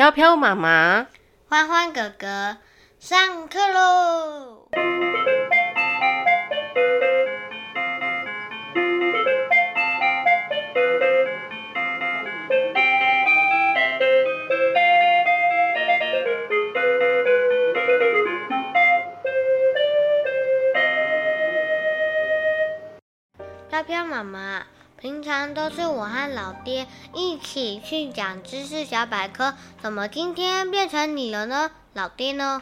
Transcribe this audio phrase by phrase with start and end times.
[0.00, 1.08] 飘飘妈妈，
[1.46, 2.56] 欢欢哥哥，
[2.98, 4.66] 上课喽！
[23.68, 24.62] 飘飘妈妈，
[25.00, 31.70] 平常都是我和老爹一起去讲知识小百科，怎么今天变成你了呢？
[31.94, 32.60] 老爹呢？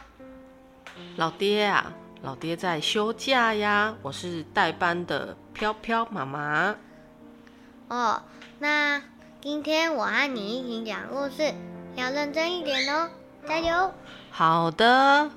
[1.17, 1.91] 老爹啊，
[2.21, 6.77] 老爹在休假呀，我是代班的飘飘妈妈。
[7.89, 8.21] 哦，
[8.59, 9.01] 那
[9.41, 11.53] 今天我和你一起讲故事，
[11.95, 13.09] 要认真一点哦，
[13.45, 13.93] 加油！
[14.31, 15.29] 好的，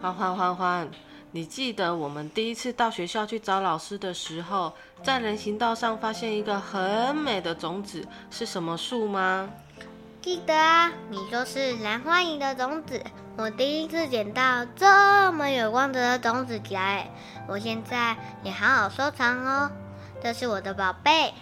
[0.00, 0.88] 欢欢欢欢，
[1.36, 4.72] 你记得我们第一次到学校去找老师的时候，
[5.02, 9.46] 在人行道上发现一个很美的种子，是什么树吗？
[10.22, 12.98] 记得啊，你说是蓝花楹的种子。
[13.36, 17.10] 我第一次捡到这么有光泽的种子夹，哎，
[17.46, 19.70] 我现在也好好收藏哦，
[20.22, 21.34] 这是我的宝贝。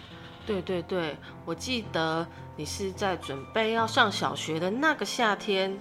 [0.45, 5.79] 对对对，我记得你是在准备要上小学的那个夏天，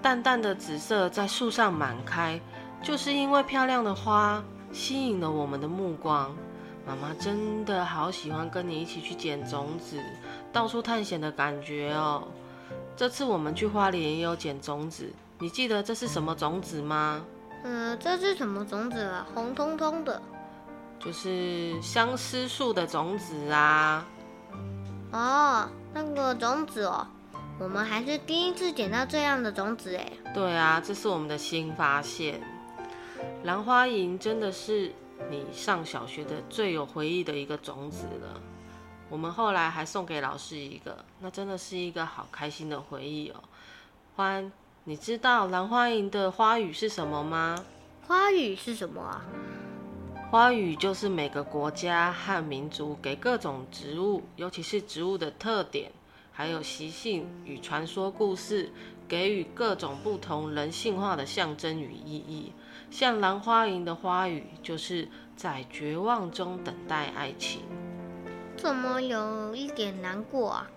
[0.00, 2.40] 淡淡的紫色在树上满开，
[2.82, 4.42] 就是因为漂亮的花
[4.72, 6.34] 吸引了我们的目光。
[6.86, 10.00] 妈妈真的好喜欢跟你一起去捡种子，
[10.52, 12.26] 到处探险的感觉哦。
[12.96, 15.08] 这次我们去花莲也有捡种子。
[15.38, 17.22] 你记得这是什么种子吗？
[17.64, 19.26] 嗯，这是什么种子啊？
[19.34, 20.20] 红彤彤的，
[20.98, 24.04] 就是相思树的种子啊。
[25.12, 27.06] 哦，那个种子哦，
[27.58, 30.10] 我们还是第一次捡到这样的种子哎。
[30.34, 32.40] 对啊，这是我们的新发现。
[33.44, 34.92] 兰花楹真的是
[35.30, 38.40] 你上小学的最有回忆的一个种子了。
[39.08, 43.42] 我们后来还送给老师一个，那真的是一个好开心的回忆哦。
[44.16, 44.52] 欢。
[44.84, 47.54] 你知道兰花楹的花语是什么吗？
[48.08, 49.22] 花语是什么啊？
[50.30, 55.92] 花语就是每个国家和民族给各种植物，尤其是植物的特点，
[56.32, 58.72] 还有习性与传说故事，
[59.06, 62.50] 给予各种不同人性化的象征与意义。
[62.90, 67.62] 像兰花楹的花语，就是在绝望中等待爱情。
[68.56, 70.70] 怎么有一点难过啊？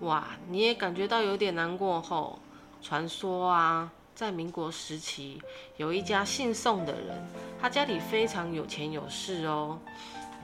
[0.00, 2.38] 哇，你也感觉到有点难过后。
[2.80, 5.40] 传说啊，在民国时期，
[5.76, 7.28] 有一家姓宋的人，
[7.60, 9.78] 他家里非常有钱有势哦，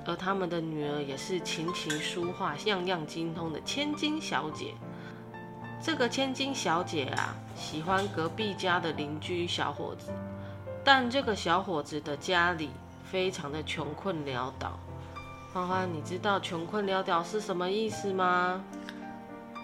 [0.04, 4.74] 而他们的女儿也是琴棋书画样样精通的千金小姐。
[5.80, 10.10] 这个千金小姐啊，喜欢隔壁家的邻居小伙子，
[10.84, 12.70] 但这个小伙子的家里
[13.10, 14.78] 非常的穷困潦倒。
[15.52, 18.62] 欢欢，你知道穷困潦倒是什么意思吗？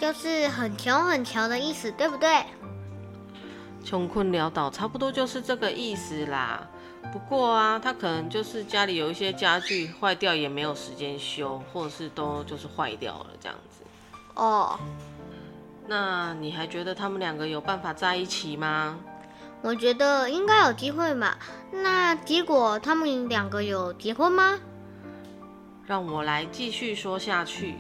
[0.00, 2.44] 就是很穷很穷的意思，对不对？
[3.84, 6.66] 穷困潦倒，差不多就是这个意思啦。
[7.12, 13.82] 不过啊，他可能就是家里有一些家具坏掉，也没有时间修，或者是都就是坏掉了这样子。
[14.37, 14.78] 哦，
[15.87, 18.98] 那你还觉得他们两个有办法在一起吗？
[19.62, 21.34] 我觉得应该有机会嘛。
[21.71, 24.59] 那结果他们两个有结婚吗？
[25.87, 27.76] 让我来继续说下去。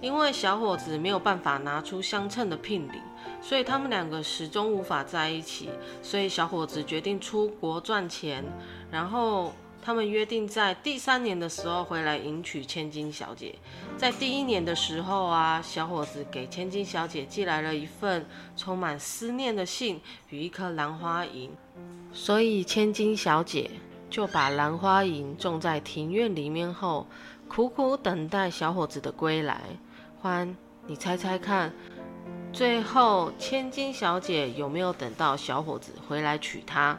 [0.00, 3.00] 因为小伙子没有办法拿出相称的聘礼，
[3.40, 5.70] 所以他们两个始终无法在一起。
[6.02, 8.44] 所以小伙子决定出国赚钱，
[8.90, 13.54] 然后他们约定在第三年的时候回来迎娶千金小姐。
[13.98, 18.24] 在第一年的时候啊，小伙子给千金小姐寄来了一份
[18.56, 20.00] 充满思念的信
[20.30, 21.50] 与一颗兰花楹，
[22.14, 23.70] 所以千金小姐
[24.08, 27.06] 就把兰花楹种在庭院里面后，
[27.46, 29.60] 苦苦等待小伙子的归来。
[30.18, 30.56] 欢，
[30.86, 31.70] 你猜猜看，
[32.54, 36.98] 最后千金小姐有没有等到小伙子回来娶她？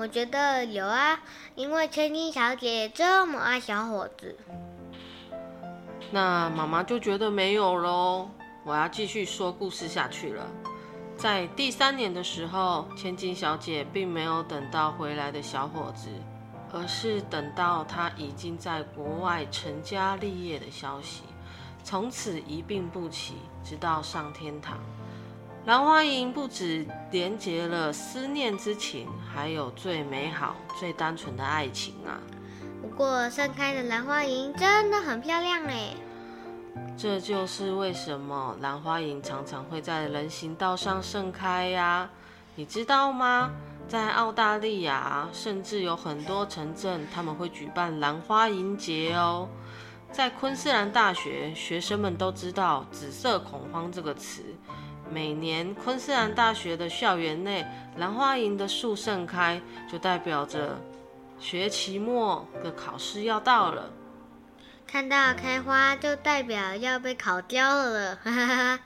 [0.00, 1.20] 我觉得有啊，
[1.54, 4.34] 因为千金小姐这么爱小伙子。
[6.10, 8.30] 那妈妈就觉得没有喽。
[8.64, 10.46] 我要继续说故事下去了。
[11.18, 16.08] 在第三年的时候，千金小姐并没有等到回来的小伙子，
[16.72, 21.24] 而是等到他已经在国外成家立业的消息。
[21.84, 24.78] 从此一病不起，直到上天堂。
[25.66, 32.18] 兰花楹不止连结了思念之情，还有最美好、最单纯的爱情啊！
[32.80, 35.94] 不过盛开的兰花楹真的很漂亮哎。
[36.96, 42.08] 这就是为什么兰花楹常常会在人行道上盛开呀？
[42.54, 43.50] 你知道吗？
[43.86, 49.48] 在澳大利亚，甚至有很多城镇他们会举办兰花楹节哦。
[50.10, 54.42] 在昆士兰大学，学生们都知道“紫色恐慌”这个词，
[55.12, 57.66] 每年昆士兰大学的校园内
[57.96, 59.60] 兰花楹的树盛开，
[59.90, 60.78] 就代表着
[61.40, 63.90] 学期末的考试要到了。
[64.86, 68.80] 看到开花就代表要被烤焦了，哈哈哈。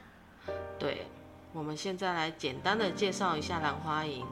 [0.79, 1.06] 对，
[1.53, 4.25] 我们现在来简单的介绍一下兰花楹。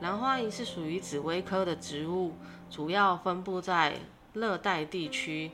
[0.00, 2.34] 兰花楹是属于紫薇科的植物，
[2.70, 3.94] 主要分布在
[4.32, 5.50] 热带地区。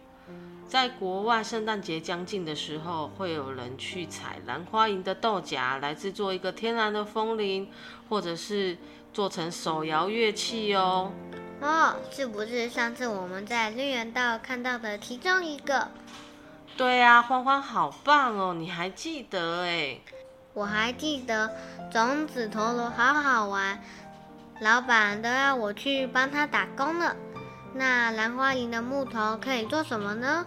[0.69, 7.71] 在国外，圣诞节将近的时候，会有人去采兰花楹的豆荚来制作一个天然的风铃，
[8.09, 8.77] 或者是
[9.13, 11.13] 做成手摇乐器哦。
[11.61, 15.89] 哦，是不是上次我们在绿园道看到的其中一个？
[16.77, 20.01] 对呀，欢欢好棒哦，你还记得哎？
[20.53, 21.51] 我还记得
[21.93, 23.81] 种子陀螺好好玩，
[24.61, 27.15] 老板都要我去帮他打工了。
[27.73, 30.47] 那兰花楹的木头可以做什么呢？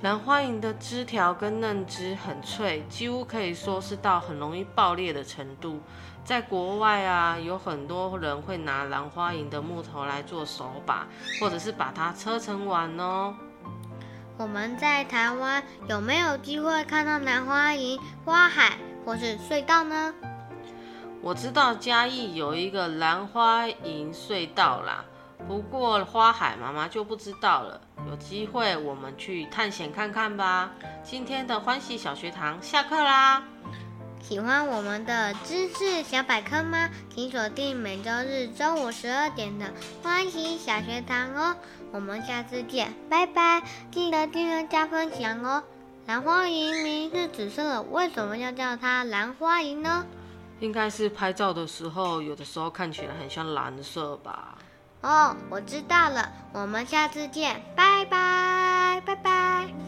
[0.00, 5.80] 兰花楹的枝条跟嫩枝很脆，几乎可以说是到很容易爆裂的程度。
[6.24, 11.06] 在国外啊，有很多人会拿兰花楹的木头来做手把，
[11.40, 13.34] 或者是把它车成碗哦。
[14.36, 20.14] 我们在台湾有没有机会看到兰花楹花海或是隧道呢？
[21.20, 25.04] 我知道嘉义有一个兰花楹隧道啦。
[25.48, 30.72] 不过花海妈妈就不知道了，有机会我们去探险看看吧。
[31.04, 33.42] 今天的欢喜小学堂下课啦！
[34.22, 36.88] 喜欢我们的知识小百科吗？
[37.14, 39.66] 请锁定每周日中午十二点的
[40.02, 41.54] 欢喜小学堂哦。
[41.92, 43.62] 我们下次见，拜拜！
[43.90, 45.62] 记得订阅加分享哦。
[46.06, 50.06] 兰花楹明是紫色的，为什么要叫它兰花楹呢？
[50.60, 54.56] 应该是拍照的时候，有的时候看起来很像蓝色吧。
[55.00, 59.87] 哦，我知道了，我们下次见，拜拜，拜拜。